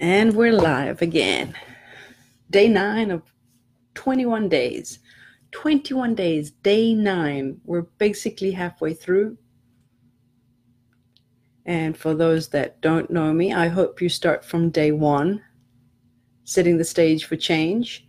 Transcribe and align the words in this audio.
And 0.00 0.34
we're 0.34 0.54
live 0.54 1.02
again. 1.02 1.54
Day 2.48 2.68
nine 2.68 3.10
of 3.10 3.20
21 3.92 4.48
days. 4.48 4.98
21 5.50 6.14
days, 6.14 6.52
day 6.52 6.94
nine. 6.94 7.60
We're 7.66 7.82
basically 7.82 8.52
halfway 8.52 8.94
through. 8.94 9.36
And 11.66 11.98
for 11.98 12.14
those 12.14 12.48
that 12.48 12.80
don't 12.80 13.10
know 13.10 13.34
me, 13.34 13.52
I 13.52 13.68
hope 13.68 14.00
you 14.00 14.08
start 14.08 14.42
from 14.42 14.70
day 14.70 14.90
one, 14.90 15.42
setting 16.44 16.78
the 16.78 16.84
stage 16.84 17.26
for 17.26 17.36
change, 17.36 18.06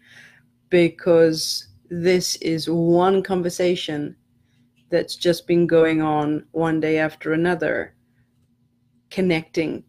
because 0.70 1.68
this 1.90 2.38
is 2.38 2.70
one 2.70 3.22
conversation 3.22 4.16
that's 4.90 5.18
just 5.18 5.46
been 5.46 5.68
going 5.68 6.02
on 6.02 6.46
one 6.52 6.80
day 6.80 7.00
after 7.00 7.34
another, 7.34 7.96
connecting 9.10 9.84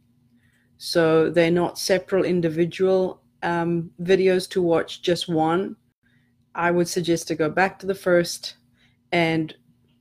so 0.85 1.31
they're 1.31 1.49
not 1.49 1.79
separate 1.79 2.27
individual 2.27 3.23
um, 3.45 3.93
videos 4.03 4.51
to 4.51 4.61
watch, 4.61 5.01
just 5.01 5.29
one. 5.29 5.77
I 6.57 6.73
would 6.73 6.89
suggest 6.89 7.29
to 7.29 7.37
go 7.37 7.49
back 7.49 7.79
to 7.79 7.87
the 7.87 7.95
first 7.95 8.57
and 9.13 9.55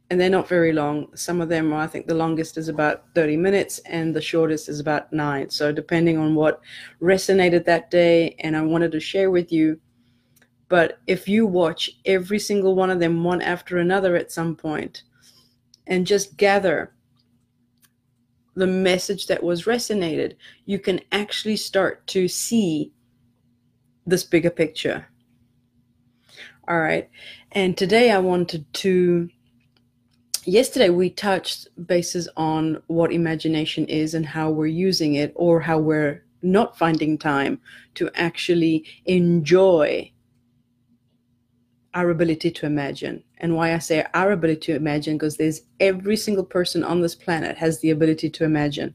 and 0.09 0.19
they're 0.19 0.27
not 0.27 0.47
very 0.47 0.73
long. 0.73 1.15
Some 1.15 1.39
of 1.39 1.49
them, 1.49 1.71
I 1.71 1.85
think 1.85 2.07
the 2.07 2.15
longest 2.15 2.57
is 2.57 2.67
about 2.67 3.03
30 3.13 3.37
minutes 3.37 3.77
and 3.85 4.15
the 4.15 4.23
shortest 4.23 4.69
is 4.69 4.79
about 4.79 5.13
nine. 5.13 5.51
So 5.51 5.71
depending 5.71 6.17
on 6.17 6.33
what 6.33 6.61
resonated 6.99 7.63
that 7.65 7.91
day 7.91 8.35
and 8.39 8.57
I 8.57 8.63
wanted 8.63 8.91
to 8.93 8.99
share 8.99 9.29
with 9.29 9.51
you. 9.51 9.79
But 10.67 10.97
if 11.05 11.27
you 11.27 11.45
watch 11.45 11.91
every 12.05 12.39
single 12.39 12.73
one 12.73 12.89
of 12.89 12.99
them 12.99 13.23
one 13.23 13.43
after 13.43 13.77
another 13.77 14.15
at 14.15 14.31
some 14.31 14.55
point 14.55 15.03
and 15.85 16.07
just 16.07 16.37
gather 16.37 16.95
the 18.55 18.67
message 18.67 19.27
that 19.27 19.43
was 19.43 19.63
resonated, 19.63 20.35
you 20.65 20.79
can 20.79 20.99
actually 21.11 21.55
start 21.55 22.05
to 22.07 22.27
see 22.27 22.91
this 24.05 24.23
bigger 24.23 24.49
picture. 24.49 25.07
All 26.67 26.79
right. 26.79 27.09
And 27.51 27.77
today 27.77 28.11
I 28.11 28.19
wanted 28.19 28.65
to. 28.75 29.29
Yesterday 30.45 30.89
we 30.89 31.09
touched 31.11 31.67
bases 31.85 32.27
on 32.35 32.81
what 32.87 33.11
imagination 33.11 33.85
is 33.85 34.15
and 34.15 34.25
how 34.25 34.49
we're 34.49 34.65
using 34.65 35.15
it, 35.15 35.31
or 35.35 35.59
how 35.59 35.77
we're 35.77 36.23
not 36.41 36.77
finding 36.77 37.17
time 37.17 37.59
to 37.93 38.09
actually 38.15 38.85
enjoy 39.05 40.11
our 41.93 42.09
ability 42.09 42.51
to 42.51 42.65
imagine. 42.65 43.23
And 43.39 43.55
why 43.55 43.73
I 43.73 43.79
say 43.79 44.05
our 44.13 44.31
ability 44.31 44.61
to 44.61 44.75
imagine, 44.75 45.17
because 45.17 45.37
there's 45.37 45.61
every 45.79 46.15
single 46.15 46.45
person 46.45 46.83
on 46.83 47.01
this 47.01 47.15
planet 47.15 47.57
has 47.57 47.79
the 47.79 47.91
ability 47.91 48.29
to 48.29 48.43
imagine. 48.43 48.93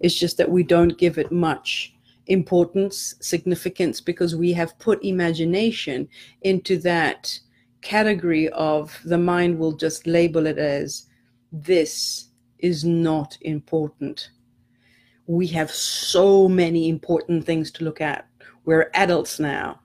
It's 0.00 0.18
just 0.18 0.36
that 0.38 0.50
we 0.50 0.62
don't 0.62 0.98
give 0.98 1.18
it 1.18 1.32
much 1.32 1.94
importance, 2.26 3.14
significance, 3.20 4.00
because 4.00 4.34
we 4.34 4.52
have 4.52 4.78
put 4.78 5.02
imagination 5.04 6.08
into 6.42 6.76
that 6.78 7.38
category 7.82 8.48
of 8.50 8.98
the 9.04 9.18
mind 9.18 9.58
will 9.58 9.72
just 9.72 10.06
label 10.06 10.46
it 10.46 10.58
as 10.58 11.06
this 11.52 12.28
is 12.58 12.84
not 12.84 13.38
important. 13.42 14.30
We 15.26 15.46
have 15.48 15.70
so 15.70 16.48
many 16.48 16.88
important 16.88 17.44
things 17.44 17.70
to 17.72 17.84
look 17.84 18.00
at. 18.00 18.28
We're 18.64 18.90
adults 18.94 19.38
now 19.38 19.80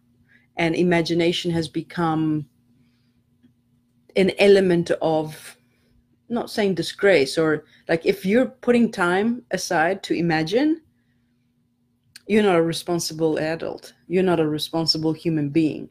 and 0.62 0.76
imagination 0.76 1.50
has 1.50 1.68
become 1.68 2.46
an 4.16 4.32
element 4.38 4.92
of 5.02 5.58
not 6.30 6.52
saying 6.52 6.76
disgrace 6.76 7.36
or 7.36 7.66
like 7.90 8.06
if 8.06 8.28
you're 8.28 8.46
putting 8.46 8.92
time 8.92 9.42
aside 9.50 10.04
to 10.04 10.14
imagine 10.14 10.80
you're 12.28 12.44
not 12.44 12.58
a 12.58 12.62
responsible 12.62 13.40
adult. 13.40 13.94
You're 14.08 14.22
not 14.22 14.40
a 14.40 14.48
responsible 14.48 15.14
human 15.14 15.50
being. 15.50 15.90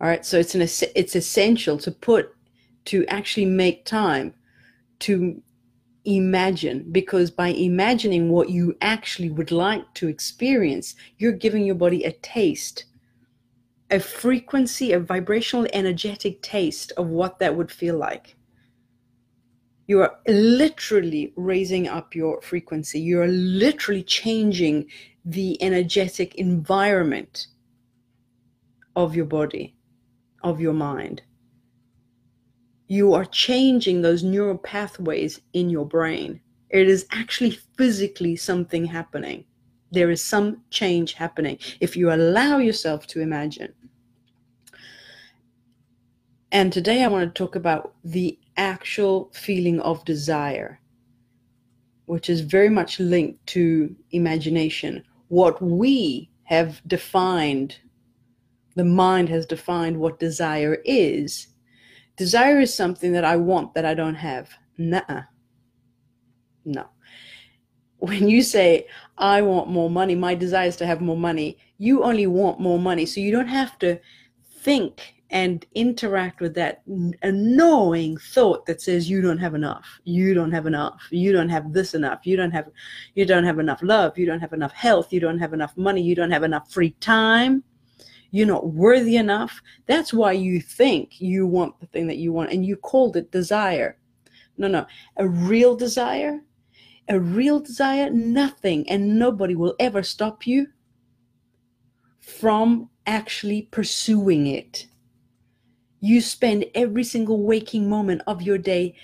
All 0.00 0.08
right 0.08 0.26
so 0.26 0.36
it's 0.36 0.56
an 0.56 0.62
it's 0.96 1.14
essential 1.14 1.78
to 1.78 1.92
put 1.92 2.34
to 2.86 3.06
actually 3.06 3.46
make 3.46 3.84
time 3.84 4.34
to 5.06 5.40
imagine 6.04 6.86
because 6.90 7.30
by 7.30 7.48
imagining 7.48 8.30
what 8.30 8.50
you 8.50 8.76
actually 8.80 9.30
would 9.30 9.50
like 9.50 9.92
to 9.94 10.08
experience, 10.08 10.94
you're 11.18 11.32
giving 11.32 11.64
your 11.64 11.74
body 11.74 12.04
a 12.04 12.12
taste, 12.12 12.84
a 13.90 14.00
frequency, 14.00 14.92
a 14.92 15.00
vibrational, 15.00 15.66
energetic 15.72 16.42
taste 16.42 16.92
of 16.96 17.08
what 17.08 17.38
that 17.38 17.56
would 17.56 17.70
feel 17.70 17.96
like. 17.96 18.36
You 19.86 20.00
are 20.02 20.18
literally 20.28 21.32
raising 21.36 21.88
up 21.88 22.14
your 22.14 22.40
frequency. 22.42 23.00
You 23.00 23.20
are 23.20 23.28
literally 23.28 24.04
changing 24.04 24.86
the 25.24 25.60
energetic 25.62 26.36
environment 26.36 27.48
of 28.94 29.16
your 29.16 29.24
body, 29.24 29.74
of 30.42 30.60
your 30.60 30.72
mind 30.72 31.22
you 32.90 33.14
are 33.14 33.24
changing 33.24 34.02
those 34.02 34.24
neural 34.24 34.58
pathways 34.58 35.40
in 35.52 35.70
your 35.70 35.86
brain. 35.86 36.40
It 36.70 36.88
is 36.88 37.06
actually 37.12 37.56
physically 37.78 38.34
something 38.34 38.84
happening. 38.84 39.44
There 39.92 40.10
is 40.10 40.24
some 40.24 40.62
change 40.70 41.12
happening 41.12 41.58
if 41.78 41.96
you 41.96 42.12
allow 42.12 42.58
yourself 42.58 43.06
to 43.08 43.20
imagine. 43.20 43.72
And 46.50 46.72
today 46.72 47.04
I 47.04 47.06
want 47.06 47.32
to 47.32 47.38
talk 47.38 47.54
about 47.54 47.94
the 48.02 48.36
actual 48.56 49.30
feeling 49.34 49.78
of 49.82 50.04
desire, 50.04 50.80
which 52.06 52.28
is 52.28 52.40
very 52.40 52.70
much 52.70 52.98
linked 52.98 53.46
to 53.54 53.94
imagination. 54.10 55.04
What 55.28 55.62
we 55.62 56.28
have 56.42 56.82
defined, 56.88 57.78
the 58.74 58.84
mind 58.84 59.28
has 59.28 59.46
defined 59.46 59.96
what 59.96 60.18
desire 60.18 60.78
is 60.84 61.46
Desire 62.20 62.60
is 62.60 62.74
something 62.74 63.12
that 63.12 63.24
I 63.24 63.36
want 63.36 63.72
that 63.72 63.86
I 63.86 63.94
don't 63.94 64.14
have. 64.14 64.50
Nuh 64.76 65.22
No. 66.66 66.84
When 67.96 68.28
you 68.28 68.42
say, 68.42 68.88
I 69.16 69.40
want 69.40 69.70
more 69.70 69.88
money, 69.88 70.14
my 70.14 70.34
desire 70.34 70.68
is 70.68 70.76
to 70.76 70.86
have 70.86 71.00
more 71.00 71.16
money, 71.16 71.56
you 71.78 72.02
only 72.02 72.26
want 72.26 72.60
more 72.60 72.78
money. 72.78 73.06
So 73.06 73.20
you 73.20 73.32
don't 73.32 73.48
have 73.48 73.78
to 73.78 73.98
think 74.60 75.14
and 75.30 75.64
interact 75.74 76.42
with 76.42 76.52
that 76.56 76.82
annoying 77.22 78.18
thought 78.18 78.66
that 78.66 78.82
says 78.82 79.08
you 79.08 79.22
don't 79.22 79.38
have 79.38 79.54
enough. 79.54 79.88
You 80.04 80.34
don't 80.34 80.52
have 80.52 80.66
enough. 80.66 81.00
You 81.10 81.32
don't 81.32 81.48
have 81.48 81.72
this 81.72 81.94
enough. 81.94 82.26
You 82.26 82.36
don't 82.36 82.50
have 82.50 82.68
you 83.14 83.24
don't 83.24 83.44
have 83.44 83.58
enough 83.58 83.82
love. 83.82 84.18
You 84.18 84.26
don't 84.26 84.40
have 84.40 84.52
enough 84.52 84.74
health. 84.74 85.10
You 85.10 85.20
don't 85.20 85.38
have 85.38 85.54
enough 85.54 85.74
money. 85.78 86.02
You 86.02 86.14
don't 86.14 86.32
have 86.32 86.42
enough 86.42 86.70
free 86.70 86.90
time 87.00 87.64
you're 88.30 88.46
not 88.46 88.68
worthy 88.68 89.16
enough. 89.16 89.60
That's 89.86 90.12
why 90.12 90.32
you 90.32 90.60
think 90.60 91.20
you 91.20 91.46
want 91.46 91.78
the 91.80 91.86
thing 91.86 92.06
that 92.06 92.18
you 92.18 92.32
want 92.32 92.52
and 92.52 92.64
you 92.64 92.76
called 92.76 93.16
it 93.16 93.30
desire. 93.30 93.98
No, 94.56 94.68
no. 94.68 94.86
A 95.16 95.26
real 95.26 95.74
desire, 95.74 96.40
a 97.08 97.18
real 97.18 97.60
desire, 97.60 98.10
nothing 98.10 98.88
and 98.88 99.18
nobody 99.18 99.54
will 99.54 99.74
ever 99.80 100.02
stop 100.02 100.46
you 100.46 100.68
from 102.20 102.88
actually 103.06 103.62
pursuing 103.70 104.46
it. 104.46 104.86
You 106.00 106.20
spend 106.20 106.64
every 106.74 107.04
single 107.04 107.42
waking 107.42 107.88
moment 107.88 108.22
of 108.26 108.42
your 108.42 108.58
day 108.58 108.94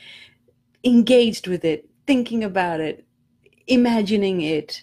engaged 0.84 1.48
with 1.48 1.64
it, 1.64 1.88
thinking 2.06 2.44
about 2.44 2.80
it, 2.80 3.04
imagining 3.66 4.40
it, 4.42 4.82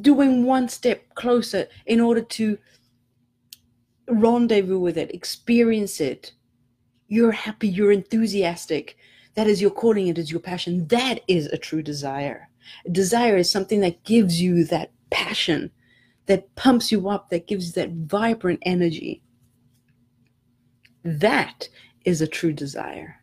doing 0.00 0.44
one 0.44 0.68
step 0.68 1.02
closer 1.14 1.66
in 1.86 2.00
order 2.00 2.20
to 2.20 2.58
rendezvous 4.08 4.78
with 4.78 4.96
it, 4.96 5.14
experience 5.14 6.00
it. 6.00 6.32
You're 7.08 7.32
happy, 7.32 7.68
you're 7.68 7.92
enthusiastic. 7.92 8.96
That 9.34 9.46
is 9.46 9.60
your 9.60 9.70
calling, 9.70 10.08
it 10.08 10.18
is 10.18 10.30
your 10.30 10.40
passion. 10.40 10.86
That 10.88 11.20
is 11.28 11.46
a 11.46 11.58
true 11.58 11.82
desire. 11.82 12.48
A 12.84 12.90
desire 12.90 13.36
is 13.36 13.50
something 13.50 13.80
that 13.80 14.04
gives 14.04 14.40
you 14.40 14.64
that 14.64 14.92
passion, 15.10 15.70
that 16.26 16.54
pumps 16.56 16.90
you 16.90 17.08
up, 17.08 17.30
that 17.30 17.46
gives 17.46 17.66
you 17.66 17.72
that 17.74 17.92
vibrant 17.92 18.60
energy. 18.62 19.22
That 21.04 21.68
is 22.04 22.20
a 22.20 22.26
true 22.26 22.52
desire. 22.52 23.20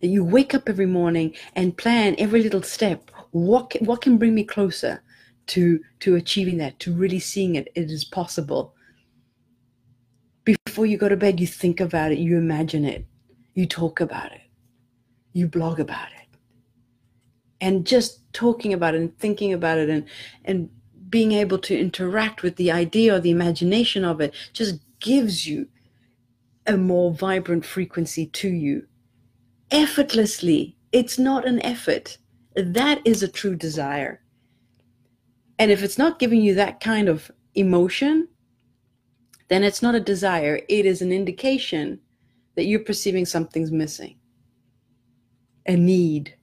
That 0.00 0.08
you 0.08 0.24
wake 0.24 0.54
up 0.54 0.68
every 0.68 0.86
morning 0.86 1.34
and 1.54 1.76
plan 1.76 2.14
every 2.18 2.42
little 2.42 2.62
step. 2.62 3.10
What 3.32 3.70
can, 3.70 3.84
what 3.84 4.00
can 4.00 4.16
bring 4.16 4.34
me 4.34 4.44
closer 4.44 5.02
to 5.48 5.80
to 6.00 6.16
achieving 6.16 6.58
that, 6.58 6.78
to 6.80 6.92
really 6.92 7.18
seeing 7.18 7.56
it? 7.56 7.68
It 7.74 7.90
is 7.90 8.04
possible 8.04 8.73
before 10.74 10.86
you 10.86 10.96
go 10.96 11.08
to 11.08 11.16
bed, 11.16 11.38
you 11.38 11.46
think 11.46 11.78
about 11.78 12.10
it, 12.10 12.18
you 12.18 12.36
imagine 12.36 12.84
it, 12.84 13.06
you 13.54 13.64
talk 13.64 14.00
about 14.00 14.32
it, 14.32 14.40
you 15.32 15.46
blog 15.46 15.78
about 15.78 16.08
it. 16.20 16.36
And 17.60 17.86
just 17.86 18.20
talking 18.32 18.72
about 18.72 18.96
it 18.96 19.00
and 19.00 19.16
thinking 19.16 19.52
about 19.52 19.78
it 19.78 19.88
and, 19.88 20.04
and 20.44 20.68
being 21.08 21.30
able 21.30 21.58
to 21.58 21.78
interact 21.78 22.42
with 22.42 22.56
the 22.56 22.72
idea 22.72 23.14
or 23.14 23.20
the 23.20 23.30
imagination 23.30 24.04
of 24.04 24.20
it 24.20 24.34
just 24.52 24.80
gives 24.98 25.46
you 25.46 25.68
a 26.66 26.76
more 26.76 27.12
vibrant 27.12 27.64
frequency 27.64 28.26
to 28.26 28.48
you 28.48 28.84
effortlessly. 29.70 30.76
It's 30.90 31.20
not 31.20 31.46
an 31.46 31.64
effort. 31.64 32.18
That 32.56 33.00
is 33.04 33.22
a 33.22 33.28
true 33.28 33.54
desire. 33.54 34.24
And 35.56 35.70
if 35.70 35.84
it's 35.84 35.98
not 35.98 36.18
giving 36.18 36.40
you 36.40 36.52
that 36.56 36.80
kind 36.80 37.08
of 37.08 37.30
emotion, 37.54 38.26
then 39.48 39.62
it's 39.62 39.82
not 39.82 39.94
a 39.94 40.00
desire. 40.00 40.60
It 40.68 40.86
is 40.86 41.02
an 41.02 41.12
indication 41.12 42.00
that 42.56 42.64
you're 42.64 42.80
perceiving 42.80 43.26
something's 43.26 43.72
missing, 43.72 44.16
a 45.66 45.76
need. 45.76 46.36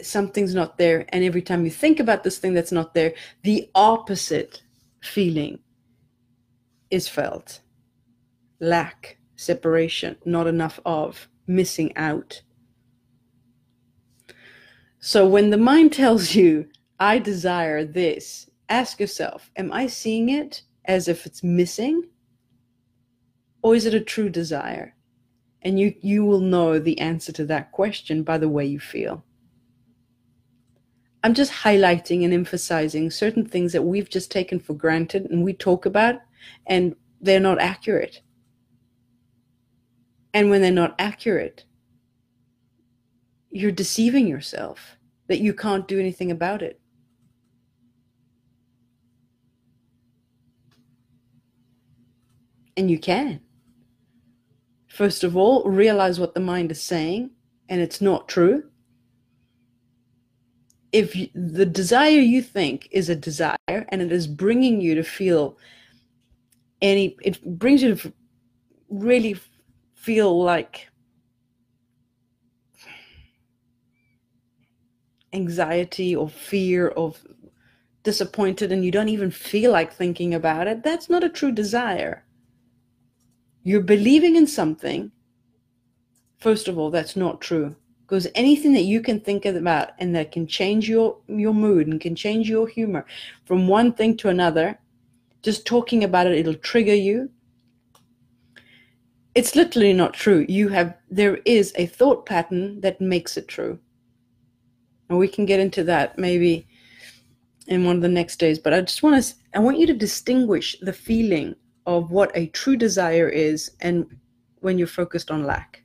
Something's 0.00 0.54
not 0.54 0.78
there. 0.78 1.06
And 1.10 1.24
every 1.24 1.42
time 1.42 1.64
you 1.64 1.70
think 1.70 2.00
about 2.00 2.22
this 2.22 2.38
thing 2.38 2.54
that's 2.54 2.72
not 2.72 2.94
there, 2.94 3.14
the 3.42 3.68
opposite 3.74 4.62
feeling 5.02 5.58
is 6.90 7.08
felt 7.08 7.60
lack, 8.60 9.18
separation, 9.36 10.16
not 10.24 10.46
enough 10.46 10.80
of, 10.84 11.28
missing 11.46 11.96
out. 11.96 12.42
So 15.00 15.28
when 15.28 15.50
the 15.50 15.56
mind 15.56 15.92
tells 15.92 16.34
you, 16.34 16.68
I 17.00 17.18
desire 17.18 17.84
this, 17.84 18.50
ask 18.68 18.98
yourself, 18.98 19.50
am 19.56 19.72
I 19.72 19.86
seeing 19.86 20.30
it 20.30 20.62
as 20.88 21.06
if 21.06 21.26
it's 21.26 21.44
missing? 21.44 22.02
Or 23.62 23.76
is 23.76 23.86
it 23.86 23.94
a 23.94 24.00
true 24.00 24.30
desire? 24.30 24.94
And 25.62 25.78
you, 25.78 25.94
you 26.00 26.24
will 26.24 26.40
know 26.40 26.78
the 26.78 26.98
answer 26.98 27.32
to 27.32 27.44
that 27.46 27.70
question 27.72 28.22
by 28.22 28.38
the 28.38 28.48
way 28.48 28.64
you 28.64 28.80
feel. 28.80 29.24
I'm 31.22 31.34
just 31.34 31.52
highlighting 31.52 32.24
and 32.24 32.32
emphasizing 32.32 33.10
certain 33.10 33.44
things 33.44 33.72
that 33.72 33.82
we've 33.82 34.08
just 34.08 34.30
taken 34.30 34.60
for 34.60 34.72
granted 34.72 35.26
and 35.26 35.44
we 35.44 35.52
talk 35.52 35.84
about, 35.84 36.20
and 36.66 36.94
they're 37.20 37.40
not 37.40 37.60
accurate. 37.60 38.22
And 40.32 40.48
when 40.48 40.62
they're 40.62 40.70
not 40.70 40.94
accurate, 40.98 41.64
you're 43.50 43.72
deceiving 43.72 44.28
yourself 44.28 44.96
that 45.26 45.40
you 45.40 45.52
can't 45.52 45.88
do 45.88 45.98
anything 45.98 46.30
about 46.30 46.62
it. 46.62 46.80
And 52.78 52.88
you 52.88 53.00
can. 53.00 53.40
First 54.86 55.24
of 55.24 55.36
all, 55.36 55.64
realize 55.64 56.20
what 56.20 56.34
the 56.34 56.40
mind 56.40 56.70
is 56.70 56.80
saying, 56.80 57.30
and 57.68 57.80
it's 57.80 58.00
not 58.00 58.28
true. 58.28 58.62
If 60.92 61.16
you, 61.16 61.28
the 61.34 61.66
desire 61.66 62.20
you 62.20 62.40
think 62.40 62.86
is 62.92 63.08
a 63.08 63.16
desire 63.16 63.56
and 63.88 64.00
it 64.00 64.12
is 64.12 64.28
bringing 64.28 64.80
you 64.80 64.94
to 64.94 65.02
feel 65.02 65.58
any, 66.80 67.16
it 67.20 67.42
brings 67.58 67.82
you 67.82 67.96
to 67.96 68.12
really 68.88 69.34
feel 69.96 70.40
like 70.40 70.88
anxiety 75.32 76.14
or 76.14 76.28
fear 76.28 76.88
of 76.88 77.26
disappointed 78.04 78.70
and 78.70 78.84
you 78.84 78.92
don't 78.92 79.08
even 79.08 79.32
feel 79.32 79.72
like 79.72 79.92
thinking 79.92 80.32
about 80.32 80.68
it, 80.68 80.84
that's 80.84 81.10
not 81.10 81.24
a 81.24 81.28
true 81.28 81.50
desire. 81.50 82.24
You're 83.68 83.82
believing 83.82 84.36
in 84.36 84.46
something. 84.46 85.12
First 86.38 86.68
of 86.68 86.78
all, 86.78 86.90
that's 86.90 87.16
not 87.16 87.42
true. 87.42 87.76
Because 88.00 88.26
anything 88.34 88.72
that 88.72 88.84
you 88.84 89.02
can 89.02 89.20
think 89.20 89.44
about 89.44 89.90
and 89.98 90.16
that 90.16 90.32
can 90.32 90.46
change 90.46 90.88
your, 90.88 91.18
your 91.26 91.52
mood 91.52 91.86
and 91.86 92.00
can 92.00 92.14
change 92.14 92.48
your 92.48 92.66
humor 92.66 93.04
from 93.44 93.68
one 93.68 93.92
thing 93.92 94.16
to 94.16 94.30
another, 94.30 94.78
just 95.42 95.66
talking 95.66 96.02
about 96.02 96.26
it, 96.26 96.38
it'll 96.38 96.54
trigger 96.54 96.94
you. 96.94 97.28
It's 99.34 99.54
literally 99.54 99.92
not 99.92 100.14
true. 100.14 100.46
You 100.48 100.68
have 100.68 100.96
there 101.10 101.36
is 101.44 101.74
a 101.76 101.84
thought 101.84 102.24
pattern 102.24 102.80
that 102.80 103.02
makes 103.02 103.36
it 103.36 103.48
true. 103.48 103.78
And 105.10 105.18
we 105.18 105.28
can 105.28 105.44
get 105.44 105.60
into 105.60 105.84
that 105.84 106.18
maybe 106.18 106.66
in 107.66 107.84
one 107.84 107.96
of 107.96 108.02
the 108.02 108.08
next 108.08 108.36
days, 108.36 108.58
but 108.58 108.72
I 108.72 108.80
just 108.80 109.02
want 109.02 109.22
to 109.22 109.34
I 109.52 109.58
want 109.58 109.78
you 109.78 109.86
to 109.88 109.92
distinguish 109.92 110.74
the 110.80 110.94
feeling 110.94 111.54
of 111.88 112.10
what 112.10 112.30
a 112.34 112.48
true 112.48 112.76
desire 112.76 113.30
is 113.30 113.70
and 113.80 114.06
when 114.60 114.76
you're 114.76 114.86
focused 114.86 115.30
on 115.30 115.44
lack. 115.44 115.82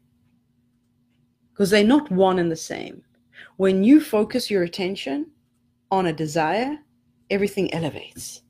Because 1.53 1.69
they're 1.69 1.83
not 1.85 2.11
one 2.11 2.39
and 2.39 2.51
the 2.51 2.57
same. 2.57 3.03
When 3.55 3.85
you 3.85 4.01
focus 4.01 4.51
your 4.51 4.63
attention 4.63 5.31
on 5.91 6.07
a 6.07 6.13
desire, 6.13 6.77
everything 7.29 7.73
elevates. 7.73 8.41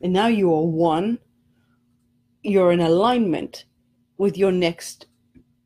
And 0.00 0.14
now 0.14 0.28
you 0.28 0.50
are 0.54 0.62
one, 0.62 1.18
you're 2.42 2.72
in 2.72 2.80
alignment 2.80 3.66
with 4.16 4.38
your 4.38 4.52
next 4.52 5.06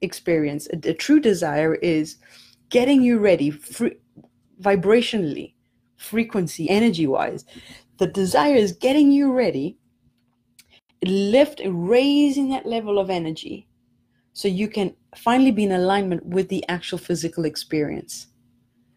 experience. 0.00 0.66
A, 0.72 0.90
a 0.90 0.94
true 0.94 1.20
desire 1.20 1.76
is 1.76 2.16
getting 2.68 3.00
you 3.00 3.18
ready 3.18 3.52
vibrationally, 4.60 5.54
frequency, 5.98 6.68
energy 6.68 7.06
wise. 7.06 7.44
The 7.98 8.08
desire 8.08 8.56
is 8.56 8.72
getting 8.72 9.12
you 9.12 9.32
ready, 9.32 9.78
lift, 11.04 11.60
raising 11.64 12.50
that 12.50 12.66
level 12.66 12.98
of 12.98 13.10
energy 13.10 13.68
so 14.32 14.48
you 14.48 14.68
can 14.68 14.94
finally 15.16 15.50
be 15.50 15.64
in 15.64 15.72
alignment 15.72 16.24
with 16.24 16.48
the 16.48 16.64
actual 16.68 16.98
physical 16.98 17.44
experience. 17.44 18.28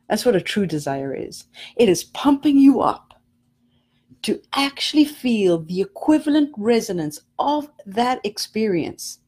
That's 0.09 0.25
what 0.25 0.35
a 0.35 0.41
true 0.41 0.65
desire 0.65 1.15
is. 1.15 1.45
It 1.77 1.89
is 1.89 2.03
pumping 2.03 2.57
you 2.57 2.81
up 2.81 3.13
to 4.23 4.41
actually 4.53 5.05
feel 5.05 5.59
the 5.63 5.81
equivalent 5.81 6.51
resonance 6.57 7.21
of 7.39 7.69
that 7.85 8.19
experience 8.23 9.19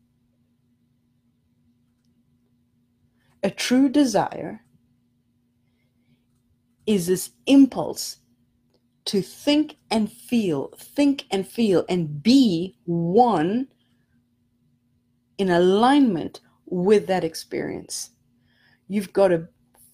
a 3.44 3.52
true 3.52 3.90
desire 3.90 4.62
is 6.86 7.08
this 7.08 7.32
impulse 7.46 8.18
to 9.06 9.22
think 9.22 9.78
and 9.92 10.12
feel, 10.12 10.74
think 10.78 11.26
and 11.32 11.48
feel, 11.48 11.86
and 11.90 12.24
be 12.24 12.78
one 12.86 13.68
in 15.38 15.50
alignment 15.50 16.40
with 16.66 17.08
that 17.08 17.24
experience. 17.24 18.12
You've 18.88 19.14
got 19.14 19.30
to 19.30 19.48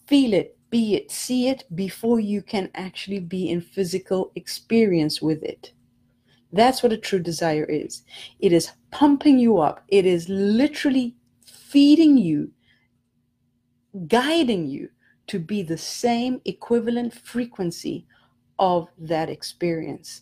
feel 0.08 0.34
it, 0.34 0.58
be 0.70 0.96
it, 0.96 1.12
see 1.12 1.48
it 1.48 1.64
before 1.76 2.20
you 2.20 2.42
can 2.42 2.70
actually 2.76 3.20
be 3.20 3.50
in 3.50 3.62
physical 3.62 4.32
experience 4.36 5.22
with 5.22 5.44
it. 5.44 5.72
That's 6.52 6.82
what 6.82 6.94
a 6.94 6.98
true 6.98 7.20
desire 7.20 7.66
is. 7.66 8.04
It 8.40 8.54
is 8.54 8.72
pumping 8.92 9.40
you 9.40 9.60
up, 9.60 9.84
it 9.88 10.06
is 10.06 10.28
literally 10.30 11.16
feeding 11.46 12.18
you 12.18 12.52
guiding 14.08 14.68
you 14.68 14.90
to 15.28 15.40
be 15.40 15.62
the 15.62 15.78
same 15.78 16.42
equivalent 16.46 17.14
frequency 17.14 18.06
of 18.60 18.88
that 18.98 19.30
experience. 19.30 20.22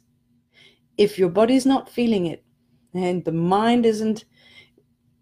If 0.98 1.20
your 1.20 1.30
body 1.30 1.56
is 1.56 1.66
not 1.66 1.90
feeling 1.90 2.28
it 2.28 2.44
and 2.94 3.26
the 3.26 3.32
mind 3.32 3.86
isn't 3.86 4.26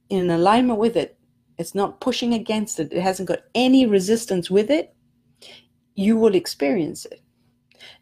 in 0.09 0.29
alignment 0.29 0.79
with 0.79 0.95
it, 0.95 1.17
it's 1.57 1.73
not 1.73 2.01
pushing 2.01 2.33
against 2.33 2.79
it, 2.79 2.91
it 2.91 3.01
hasn't 3.01 3.29
got 3.29 3.39
any 3.55 3.85
resistance 3.85 4.51
with 4.51 4.69
it, 4.69 4.93
you 5.95 6.17
will 6.17 6.35
experience 6.35 7.05
it. 7.05 7.21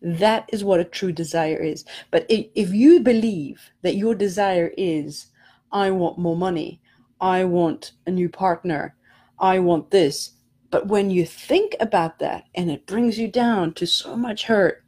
That 0.02 0.50
is 0.52 0.64
what 0.64 0.80
a 0.80 0.86
true 0.86 1.12
desire 1.12 1.58
is. 1.58 1.86
But 2.10 2.26
if 2.30 2.74
you 2.74 3.00
believe 3.00 3.72
that 3.84 3.96
your 3.96 4.16
desire 4.16 4.72
is, 4.78 5.28
I 5.72 5.92
want 5.92 6.18
more 6.18 6.36
money, 6.36 6.82
I 7.22 7.46
want 7.46 7.94
a 8.06 8.12
new 8.12 8.30
partner, 8.30 8.96
I 9.40 9.60
want 9.60 9.92
this. 9.92 10.32
But 10.72 10.88
when 10.88 11.10
you 11.10 11.26
think 11.26 11.76
about 11.80 12.20
that 12.20 12.46
and 12.56 12.72
it 12.72 12.88
brings 12.88 13.20
you 13.20 13.28
down 13.28 13.74
to 13.76 13.86
so 13.86 14.16
much 14.16 14.46
hurt, 14.46 14.83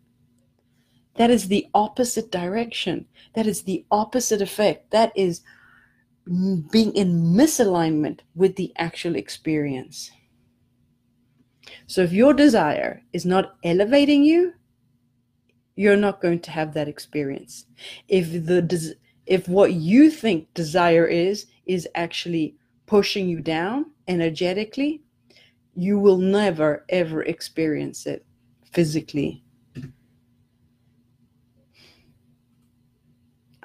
that 1.15 1.29
is 1.29 1.47
the 1.47 1.67
opposite 1.73 2.31
direction. 2.31 3.05
That 3.33 3.47
is 3.47 3.63
the 3.63 3.85
opposite 3.89 4.41
effect. 4.41 4.91
That 4.91 5.11
is 5.15 5.41
being 6.25 6.93
in 6.95 7.33
misalignment 7.35 8.21
with 8.33 8.55
the 8.55 8.73
actual 8.77 9.15
experience. 9.15 10.11
So 11.87 12.01
if 12.01 12.11
your 12.11 12.33
desire 12.33 13.03
is 13.13 13.25
not 13.25 13.55
elevating 13.63 14.23
you, 14.23 14.53
you're 15.75 15.97
not 15.97 16.21
going 16.21 16.39
to 16.41 16.51
have 16.51 16.73
that 16.73 16.87
experience. 16.87 17.65
If 18.07 18.31
the 18.31 18.95
if 19.25 19.47
what 19.47 19.73
you 19.73 20.09
think 20.09 20.53
desire 20.53 21.05
is 21.05 21.47
is 21.65 21.87
actually 21.95 22.55
pushing 22.85 23.27
you 23.27 23.41
down 23.41 23.85
energetically, 24.07 25.01
you 25.75 25.99
will 25.99 26.17
never 26.17 26.85
ever 26.89 27.23
experience 27.23 28.05
it 28.05 28.25
physically. 28.71 29.44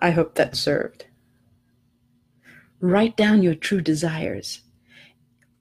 I 0.00 0.10
hope 0.10 0.34
that 0.34 0.56
served. 0.56 1.06
Write 2.80 3.16
down 3.16 3.42
your 3.42 3.54
true 3.54 3.80
desires. 3.80 4.62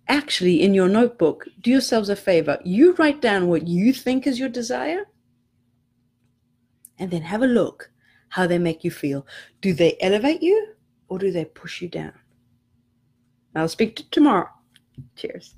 Actually, 0.08 0.62
in 0.62 0.74
your 0.74 0.88
notebook, 0.88 1.46
do 1.62 1.69
yourselves 1.69 2.10
a 2.10 2.15
favor. 2.15 2.58
You 2.63 2.93
write 2.93 3.22
down 3.22 3.48
what 3.48 3.67
you 3.67 3.93
think 3.93 4.25
is 4.25 4.39
your 4.39 4.50
desire, 4.50 5.05
and 6.98 7.12
then 7.12 7.22
have 7.22 7.43
a 7.43 7.48
look 7.48 7.91
how 8.29 8.48
they 8.48 8.60
make 8.60 8.84
you 8.84 8.91
feel. 8.91 9.25
Do 9.62 9.74
they 9.74 9.98
elevate 10.00 10.41
you 10.41 10.74
or 11.10 11.19
do 11.19 11.31
they 11.31 11.46
push 11.46 11.81
you 11.81 11.89
down? 11.89 12.13
I'll 13.55 13.67
speak 13.67 13.96
to 13.98 14.10
tomorrow. 14.10 14.50
Cheers. 15.15 15.55